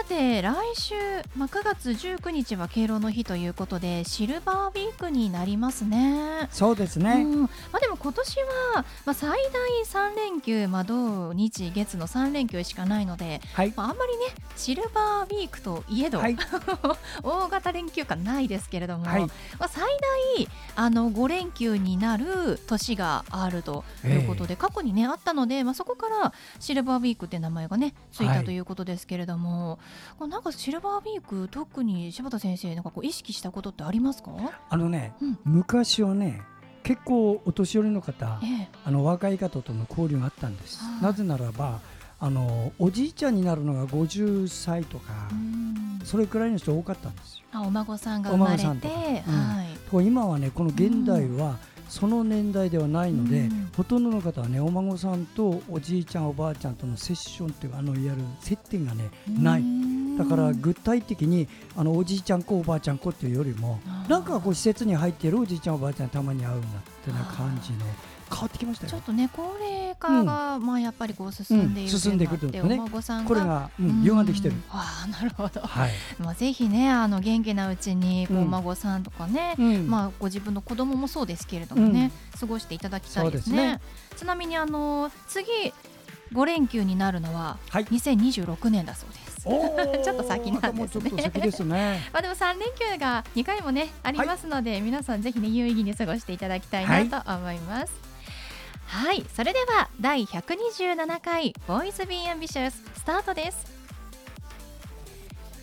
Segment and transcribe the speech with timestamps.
[0.00, 0.94] さて来週、
[1.36, 6.48] まあ、9月19日は敬老の日ということでシルバーウィークになりますね。
[6.50, 8.46] そうですね、うん、まあ、でも今年は、
[9.04, 14.24] まあ、最大3連休、まあ、土日月の3連休しかないので、はい、まあ、あんまりね
[14.56, 16.36] シルバーウィークといえど、はい、
[17.22, 19.84] 大型連休感ないですけれども、はい、まあ、最
[20.36, 29.78] 大あの5連休になる年があるということで、えー、過去にねあったので、まあ、そこからシルバーウィークって名前がねついたということですけれども。
[30.26, 34.30] なんかシルバーウィーク特に柴田先生なんかこう意識したことってありますか？
[34.68, 36.42] あのね、うん、昔はね
[36.82, 40.80] 結構お年寄りの方、ええ、あの若い方との交流があったんです。
[41.02, 41.80] なぜならば
[42.18, 45.12] あのおじいちゃんになるのが50歳とか
[46.04, 47.44] それくらいの人多かったんですよ。
[47.52, 51.58] あお孫さんが生まれて、うん、はい、今はねこの現代は、
[51.90, 59.64] その年代ではないので、うん、ほとんどの方はねお孫さんとおじいちゃんおばあちゃんとのセッションっていうあのいわゆる接点がね、ない。
[60.16, 66.62] だから具体的にあのおじいちゃん子おばあちゃん子っていうよりもなんかこう施設に入っているおじいちゃんおばあちゃんたまに会うなっ
[67.04, 67.78] てな感じの
[68.30, 72.60] 変わってきましたちょっとね高齢化が、まあやっぱりこう進んでいる、うん、進んでいくとね。
[72.62, 74.26] お孫さんこれが、うん、歪ん。
[74.26, 79.54] できてる、ああなるほど、はい、まあぜひねあの元気なうちにお孫さんとかね、
[79.86, 83.80] まあご自分の子供もそうですけれどもね、過ごしていただきたいですね。
[84.16, 85.46] ちなみにあの次
[86.32, 89.30] 5連休になるのは2026年だそうです。
[90.04, 91.30] ちょっと先なんですね。
[91.30, 92.10] ですね。
[92.12, 97.80] ま あでも3連休が2回もねありますので、はい、皆さんぜひね有意義に過ごしていただきたいなと思います。
[97.80, 97.88] はい、
[98.90, 103.64] はい、それでは第127回ボーイズビーアンビシャススタートです。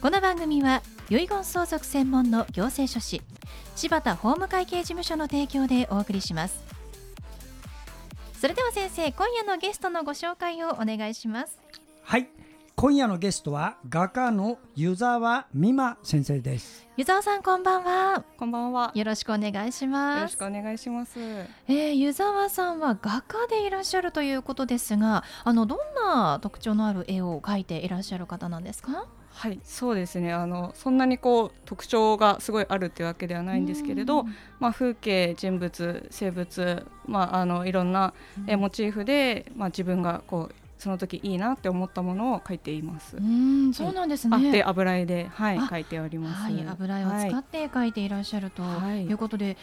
[0.01, 3.21] この番組は遺言相続専門の行政書士
[3.75, 6.63] 柴田法務会計事務所の提供でお送りします。
[8.39, 11.59] それでは先生今夜のゲストのご紹介をお願いします。
[12.03, 12.29] はい
[12.79, 16.87] 今夜のゲストは画家の湯沢美馬先生です。
[16.95, 18.23] 湯沢さんこんばんは。
[18.37, 18.91] こんばんは。
[18.93, 20.17] よろしくお願いします。
[20.17, 21.19] よろしくお願いします。
[21.19, 29.07] えー、湯沢さんは画家でいらっしゃるということですがあのどんな特徴のある絵を描いていらっしゃる方なんですか？
[29.31, 30.31] はいそうですね。
[30.31, 34.27] あのそんなにこう特徴がすごいあるっていうわけではないんですけれど、
[34.59, 38.13] まあ、風景人物生物、まあ、あのいろんな
[38.45, 43.17] モチーフで、まあ、自分がこうその時いいなって思ったものを書いています。
[43.17, 44.51] うん、そうなんですね。
[44.51, 46.41] で油絵ではい書いております。
[46.43, 49.45] はい、油絵を使って書いていらっしゃるということで。
[49.45, 49.57] はい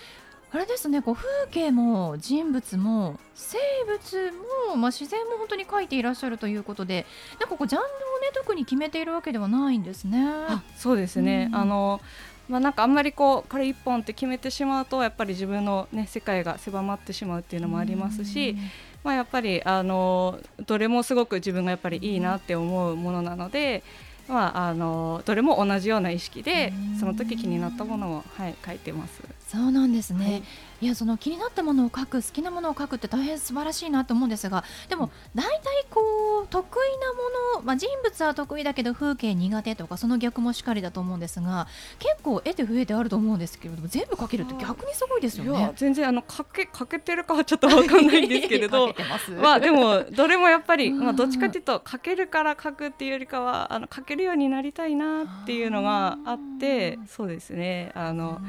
[0.55, 3.59] あれですねこう風景も人物も生
[3.89, 4.33] 物
[4.69, 7.07] も、まあ、自然も本当に描いていらっしゃるということで
[7.41, 7.89] なんかこうジャンルを
[8.21, 10.25] ね特に決めているわけではないんですね。
[10.25, 12.01] あそうですね、うん、あの
[12.49, 18.57] まあ、なんかあんまりこうこれ一本って決めてしまうとやっぱり自分の、ね、世界が狭まってしまうっていうのもありますし、
[19.05, 23.85] まあ、やっぱりあのどれもすごく自分がやっぱりいいなって思うものなので、
[24.27, 29.21] まあ、あのどれも同じような意識でその時気になったものを、はい、書いてます。
[29.47, 30.43] そうなんですね、はい
[30.85, 41.69] いやその気になったものを書く好きなものを書くって大変素晴らしいなと思うんですがでも大体こう得意なもの、まあ、人物は得意だけど風景苦手とかその逆もしかりだと思うんですが
[41.99, 45.73] 結構得て増えてあると思うんですけれども全部書けるって逆にすごいですよね。
[45.77, 48.95] 全然あの書け書けてるかはちょっとわかんないんですけれど。
[49.41, 57.91] まあでもどれもやっぱり、まあ、どっちかというと書けるから書くっていうよりかはあの書けるようになりたいなっていうのがあってそうですね。
[57.95, 58.43] あの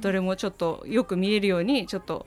[0.00, 2.26] どれもちょっとよく見えるようにちょっと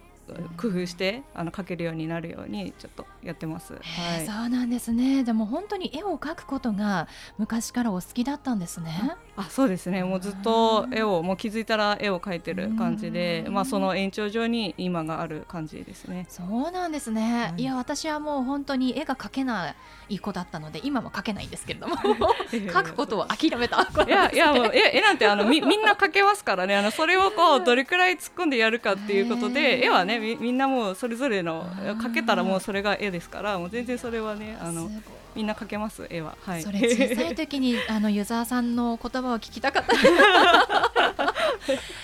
[0.58, 3.74] 工夫してあの描けるようになるようにちょっとやってます。
[3.74, 3.80] は
[4.22, 5.24] い、そうなんですね。
[5.24, 7.08] でも本当に絵を描くことが
[7.38, 9.16] 昔からお好きだったんですね。
[9.36, 10.04] あ、そうですね。
[10.04, 16.26] もうずっと絵をもう気づいたら絵を描いてる感じで、まあその延長上に今がある感じですね。
[16.30, 17.54] そうなんですね。
[17.54, 19.76] はい、いや私はもう本当に絵が描けな
[20.10, 21.96] い子だったので今も描けないんですけれども
[22.52, 23.88] 描くことを諦めた。
[24.06, 26.76] いやいやもう絵絵なんてあのみみんな描けますからね。
[26.76, 34.90] あのそれをこうどれくらい突っ込んでやるかっていうことで絵はねみんなもうそれぞれの描けたらもうそれが絵ですからもう全然それはねあの
[35.36, 39.94] みんな描けます絵は、はい、それ小さい時に あのユーザーさんの言葉を聞きたかった。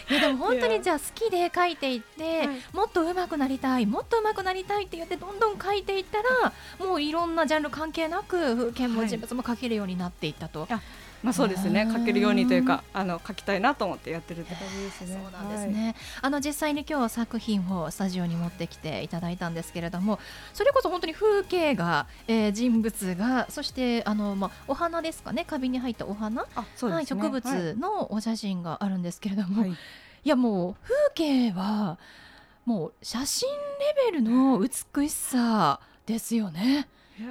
[0.09, 10.65] いやでも本当にじゃあ好きで描いていって、はい、もっと上手くなりたいもっと上手くなりたいって言ってどんどん描いていったらもういろんなジャンル関係なく風景も人物も描けるようになっていったと。
[10.69, 10.79] はい
[11.23, 15.19] まあそうですね書けるようにというかあの書きたいなと思ってやってるって感じですね。
[15.21, 15.83] そうなんですね。
[15.83, 20.19] はい、あの実際に今日作品をスタジオに持ってきていただいたんですけれども、
[20.53, 29.75] それこそ本当に風景が、えー、人物がそしてあのまあお花ですかね花瓶に入ったお花、あそうですね、はい、植物のお写真があるんですけれども、はい、い
[30.23, 31.97] やもう風景は
[32.65, 33.49] もう写真
[34.05, 36.87] レベルの美しさですよね。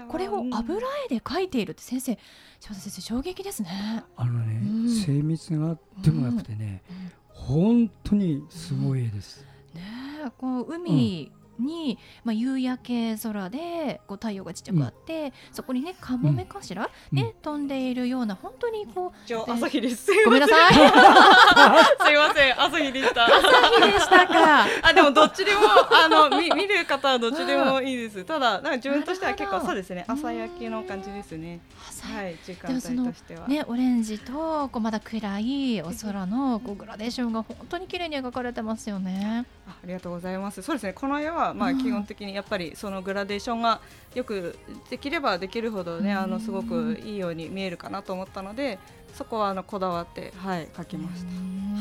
[0.09, 2.19] これを油絵で描いているって先生
[2.61, 4.05] 柴田先生衝撃ですね。
[4.17, 9.45] あのね、うん、精密がでもなくてね、うん、本当にすごい絵です、
[9.75, 20.11] ねこう海に、まあ、夕焼け空でこう太陽がちっちゃくあって、うん、そこにねカモメかしら、うん、ね、飛んでいるような本当にこう朝日です。
[20.25, 20.75] ごめんなさい。
[20.75, 23.27] すいません朝日でした。
[23.27, 24.67] 朝日でしたか。
[24.83, 25.61] あでもどっちでも
[25.91, 28.25] あの見見る方はどっちでもいいです。
[28.25, 31.61] ただなんか自分としては結構そうですね朝焼けの感じですね。
[32.03, 33.49] はい時間帯としては。
[33.49, 39.47] ねオレンジとこうまだ暗いお空のこうグラデーションが本当に綺麗に描かれてますよね。
[39.67, 40.63] ありがとうございます。
[40.63, 43.81] そうですねこの絵はまあ基本的にやっぱりそのグラデーションが
[44.15, 44.59] よく
[44.91, 48.79] できればできるほどねあのすごくいいように見えるかなと思ったので
[49.15, 51.29] そこはあのこだわってはい描きました。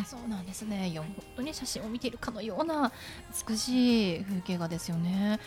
[0.05, 0.89] そうなんですね。
[0.89, 2.91] いや本当に写真を見ているかのような
[3.47, 5.39] 美しい風景画ですよね。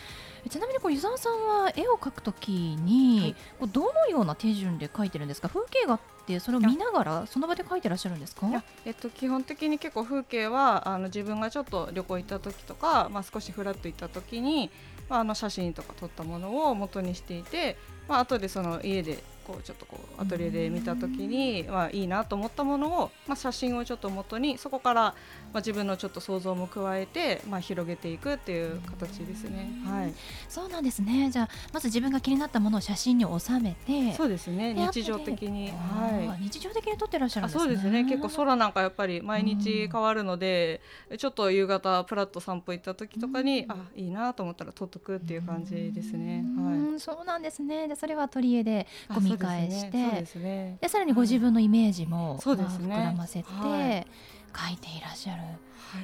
[0.49, 1.33] ちなみにこう湯沢さん
[1.63, 5.49] は絵を描くときに、はい、こうどのような手順で描いてるんですか？
[5.49, 8.47] 風景画ってそれを見ながらその場で描いてらっしゃるんですか？
[8.85, 14.69] えっと基本的に結構風景はあの自分がちょっと旅行行った時とか、まあ少しフラッと行った時に、
[15.11, 17.75] まああの写真とか撮ったものを元にしていて、
[18.07, 25.13] まあ後でその家でこうちょっとこうアトリエで見た時に、まあ、いいなと思ったものを、まあ、写真をちょっと元にそこから、ま
[25.55, 29.71] あ、自分のちょっと想像も加えて、まあ、広げていくっていう形ですね。
[29.85, 30.13] はい、
[30.47, 31.29] そうなんですね。
[31.31, 34.73] じゃあまず自分が気になったものを写真に収めてそうですね。
[34.73, 37.63] 日常的に、はい、日常的に撮ってらっしゃるんですね。
[37.63, 38.03] そうですね。
[38.03, 40.81] 結構空なんかやっぱり毎日変わるので、
[41.17, 46.45] ちょっと夕方プラッと散歩行った時とかに、あいいなと思ったら撮っとくっていう感じですね。
[46.57, 47.87] はい、そうなんですね。
[47.87, 49.91] でそれはアトリエでこう見返して。
[49.91, 50.77] ですね。
[50.81, 54.07] でさらにご自分のイメージも、そうですね、膨らませて、はい。
[54.53, 55.53] 書いていらっしゃる、はい、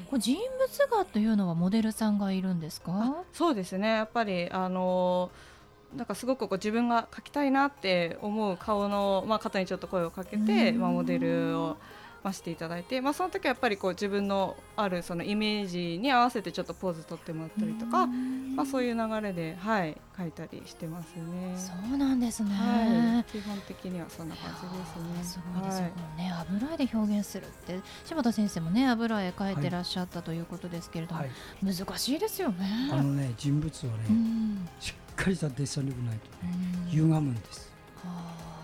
[0.09, 3.23] これ人物画というのはモデルさんがいるんですか？
[3.33, 3.89] そうですね。
[3.89, 5.29] やっぱりあの
[5.95, 11.77] なんかすごくこう自分が描きたいなって思う顔の、まあ、方にちょっと声をかけて、まあ、モデルを
[12.27, 21.55] ましていただいて、まあ、その時はやっぱりこう自分のあるそのイメージに合わせてちょっとポーズ取ってもらったりとか、まあ、そういう流れで、はい、書いたりしてますね。
[21.55, 25.23] そうなんですね、はい、基本的にはそんな感じですね。
[25.23, 25.85] すごいですよ。
[26.17, 31.29] ね、はい、油絵で表現するって柴田先生もね油絵描いてらっしゃったということですけれども、はい、
[31.63, 32.89] 難しいですよね。
[32.91, 33.95] あのね人物をね、
[34.79, 36.53] しっかりしたデッサン力ないとね
[36.89, 37.71] 歪むんです。
[38.03, 38.11] は
[38.53, 38.56] あ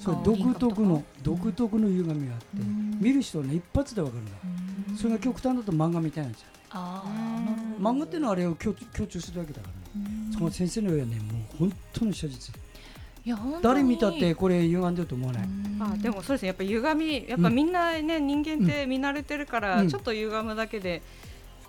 [0.00, 2.46] それ独特の独特の歪みがあって、
[3.00, 4.26] 見る人はね一発でわかるん。
[4.26, 4.32] だ、
[4.96, 7.02] それが極端だと漫画みたいなんですよあ
[7.80, 12.54] 漫画っていうのはあれを強強調するだけだからね、その先生のようにねもう本当の写実。
[13.24, 15.42] いや誰見たってこれ歪んでると思わない。
[15.80, 16.48] あでもそうですね。
[16.48, 21.02] やっぱ歪みやっぱみんなね、人間って見慣れてるから、ちょっと歪むだけで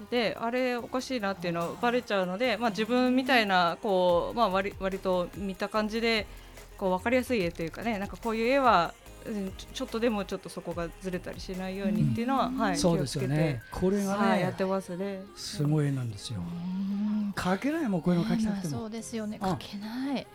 [0.10, 6.26] であれおかしいなっていうのバレちゃうので、まあ、自分みたいなこう、まあ、割割と見た感じで
[6.80, 8.94] こう分かりやすい絵というかねなんかこういう絵は
[9.74, 13.62] ちょっとでもちょっとそこがずれたりしないようにっていうのは、うん、はい、そうですよね。
[13.70, 15.24] これがね、はい、やってますね。
[15.36, 16.40] すごい絵なんですよ。
[17.36, 18.78] 描けないもんこういうの描きたくても。
[18.80, 19.38] そうですよね。
[19.42, 20.26] 描けない。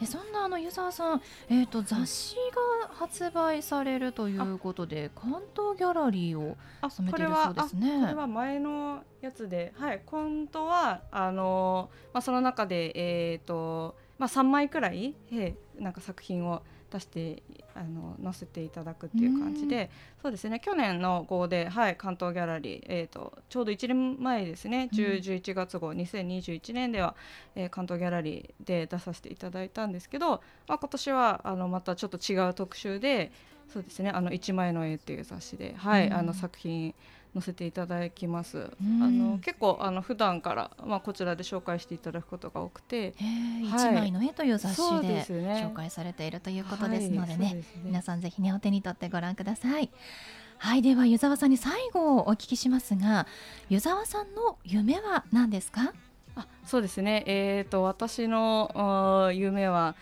[0.00, 2.36] えそんなあの湯沢さん、えーと、雑誌
[2.82, 6.58] が発売されるということで関東ギャラリーを
[6.90, 8.00] 染めているそうですね。
[8.02, 17.42] これは前のやつで、はい、今度はあのまあその中でえっ、ー、とまあ3枚くらい、えー、なんか作品を出して
[17.74, 19.90] あの載せていただくっていう感じで
[20.22, 20.60] そうですね。
[20.60, 24.88] 去年の号で、はい、関東ギャラリー、えーと、ちょうど1年前ですね。
[24.92, 27.14] 10、11月号2021年では、
[27.54, 33.32] えー、関東ギャラリーで出させていただいたんですけど、まあ、今年はあのまたちょっと違う特集で
[33.68, 36.94] そうですね「あの1枚の絵」っていう雑誌で、はい、あの作品
[37.34, 38.70] 載せていただきます。
[38.80, 43.14] あの結構あの普段からまあこちらで紹介していただくことが多くて、
[43.62, 49.90] 一、はい、枚の絵という雑誌で紹介されているということですのでね、はいでね皆さんぜひねお手に取ってご覧ください。
[50.58, 53.26] はいでは湯沢さんに最後お聞きしますが、
[53.68, 55.92] 湯沢さんの夢は何ですか？
[56.34, 57.24] あそうですね。
[57.26, 59.96] えっ、ー、と私の夢は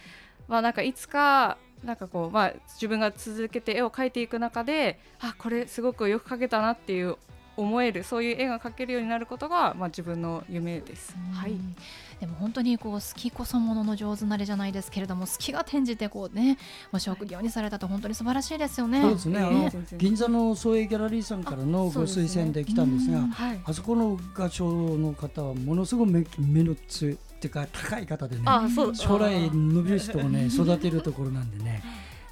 [0.46, 7.16] まあなんかいつかなんかこう、まあ、自分が続けて絵を描いていく中であこれすごくよく描けたなっていう
[7.56, 11.14] 思えるそういう絵が描けるようになることが、まあ、自分の夢です。
[11.32, 11.54] はい、
[12.20, 16.58] でも本当にこう好きこそものの上手なれじゃないですけれども好きが転じてこうね
[16.90, 19.00] もう職業にされたと本当に素晴らしいですよね。
[19.02, 23.28] そうですね、あの銀座の創営ギャラリーさんからのご推薦で来たんですが、あ、ね
[23.64, 28.42] はい、そこの画商の方はものすごく目目の強いっていうか高い方でね
[28.94, 31.82] 将来伸びる人をね育てるところなんでね。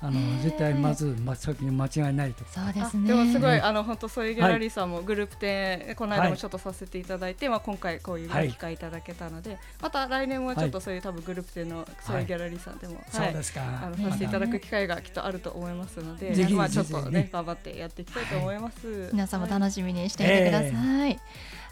[0.05, 3.07] あの絶対まず真っ先に間違いないとそうですね。
[3.07, 13.61] でもすごいあの本当そういうギャラリーさんもグループ展、この間もちょっとさせていただいて、まあ今回こういう機会いただけたので、また来年もちょっとそういう多分グループ展のそういうギャラリーさんでも、そうですか。
[13.63, 19.11] あのさせていただく機会がきっとあると思いますので、まあちょっとね頑張ってやっていきたいと思います。
[19.13, 21.21] 皆さんも楽しみにしていてください。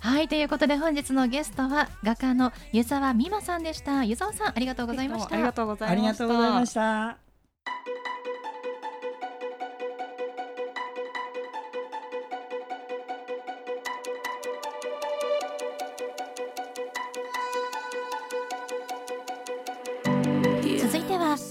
[0.03, 0.29] はい。
[0.29, 4.05] ということで本日のゲストは画家の湯沢美馬さんでした。
[4.05, 5.35] 湯沢さんありがとうございました。
[5.35, 6.15] ありがとうございま
[6.65, 7.19] した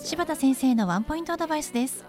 [0.09, 2.03] 柴田先生のワンポイントアドバイスです。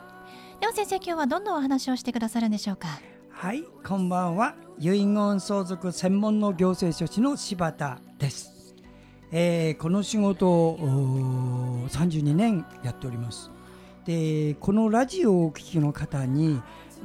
[0.59, 2.89] では先生今日はどんなお話をしてくださるんでしょうか？
[3.29, 4.55] はいこんばんは。
[4.79, 8.75] 遺言相続専門の行政書士の柴田です、
[9.31, 13.51] えー、この仕事を32年やっております。
[14.07, 16.63] でこのラジオをお聞きの方に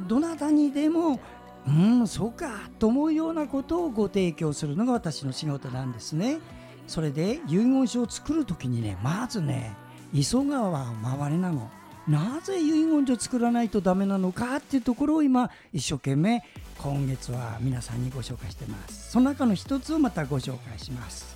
[0.08, 1.20] どなたにでも
[1.68, 6.40] うんそうかと思うようなことをご提供するのが私の仕事なんですね。
[6.88, 9.76] それで遺言書を作る時にねまずね
[10.16, 11.70] 急がは回れなの。
[12.08, 16.44] なぜ遺言書作らないとダメなのかっていうところを今一生懸命
[16.78, 19.12] 今月は皆さんにご紹介してます。
[19.12, 21.36] その中の一つをまたご紹介します。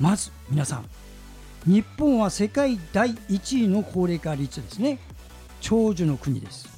[0.00, 0.84] まず皆さん。
[1.66, 4.98] 日本は世界第1位の高齢化率ですね。
[5.60, 6.68] 長寿の国です。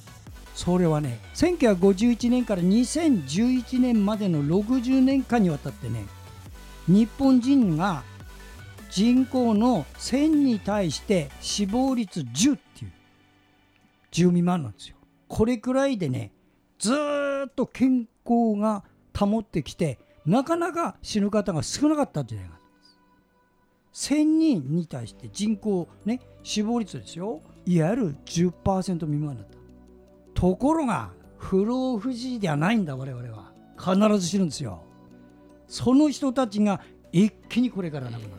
[0.55, 6.05] それはね1951年から2011年までの60年間にわたってね
[6.87, 8.03] 日本人が
[8.89, 12.91] 人口の1000に対して死亡率10っていう。
[14.11, 14.95] 10未満なんですよ。
[15.27, 16.31] これくらいでね
[16.79, 16.93] ず
[17.47, 18.83] っと健康が
[19.17, 22.67] 保ってきてなかなか死ぬ方が少なかった時代があるん
[23.93, 24.13] です。
[24.13, 27.41] 1000人に対して人口ね死亡率ですよ。
[27.65, 29.57] いわゆる10%未満だった。
[30.33, 33.51] ところが不老不死ではないんだ我々は。
[33.77, 34.81] 必ず死ぬんですよ。
[35.67, 38.33] その人たちが一気にこれから亡くなる。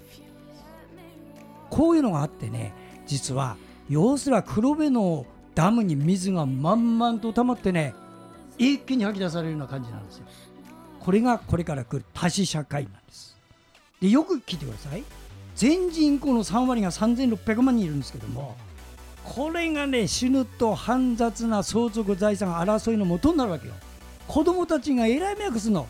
[1.70, 2.72] こういうのがあってね
[3.06, 3.56] 実は
[3.88, 7.94] 要するは黒部のダムに水が満々と溜まってね
[8.58, 10.25] 一気に吐き出されるような感じなんですよ。
[11.00, 13.37] これがこれから来る多子社会なんです。
[14.00, 15.02] でよく聞いてください。
[15.54, 18.56] 全人口の3割が3600万人いるんですけども
[19.25, 23.75] これがね死ぬと煩雑な相続財産争いの元になるわけよ。
[24.26, 25.87] 子供たちがえらい迷惑するの。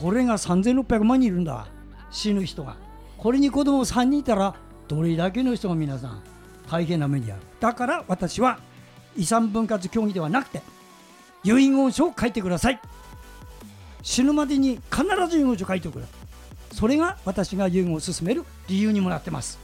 [0.00, 1.66] これが3600万人いるんだ。
[2.10, 2.76] 死ぬ人が。
[3.18, 4.54] これに子供3人いたら
[4.94, 6.22] どれだけの人が皆さん
[6.70, 7.38] 大変な目に遭う。
[7.60, 8.58] だから私は
[9.16, 10.60] 遺産分割協議ではなくて
[11.44, 12.80] 遺言書を書いてください。
[14.02, 16.76] 死ぬまでに必ず遺言書を書いてください。
[16.76, 19.58] それが私が遺言を進める理由にもなってます。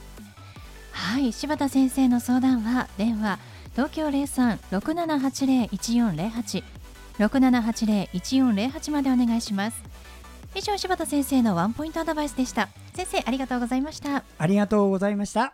[0.91, 3.37] はい柴田先生の相談は電話
[3.73, 6.63] 東京零三六七八零一四零八。
[7.19, 9.83] 六七八零一四零八までお願いします。
[10.55, 12.69] 以上柴田先生のワンポイントアドバイスでした。
[12.93, 14.23] 先生ありがとうございました。
[14.37, 15.53] ありがとうございました。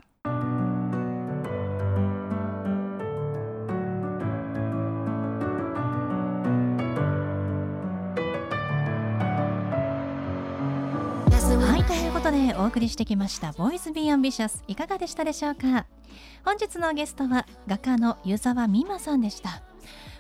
[12.26, 15.86] ことでお送りしてきました「ボーイズ・ビー・アンビシャス」いかがでしたでしょうか？
[16.44, 19.62] 本日のゲストは画家の湯沢美馬さんでした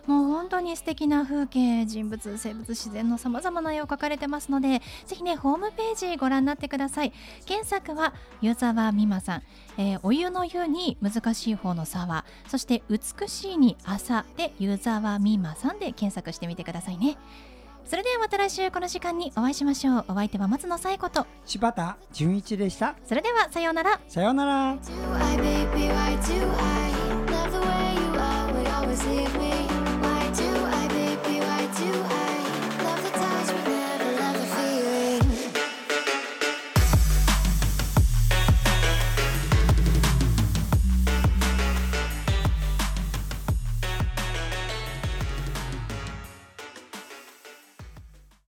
[0.08, 7.14] もう本当に素敵な風景人物生物自然のさまざまな絵を描かれてますのでぜひねホームページご覧になってください。
[7.46, 9.44] 検索は湯沢美馬さん、
[9.78, 12.26] えー、お湯の湯に難しい方の沢。
[12.48, 17.18] そして美しいに朝で湯沢美馬さんで検索してみてくださいね。
[17.86, 20.06] それではまた来週この時間にお会いしましょう。
[20.08, 21.28] お相手は松野紗友子と。
[21.46, 22.96] 柴田純一でした。
[23.06, 24.00] それではさようなら。
[24.08, 24.78] さようなら